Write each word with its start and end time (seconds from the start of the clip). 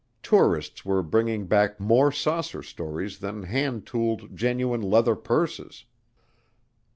Tourists 0.23 0.83
were 0.83 1.03
bringing 1.03 1.45
back 1.45 1.79
more 1.79 2.11
saucer 2.11 2.63
stories 2.63 3.19
than 3.19 3.43
hand 3.43 3.85
tooled, 3.85 4.35
genuine 4.35 4.81
leather 4.81 5.15
purses. 5.15 5.85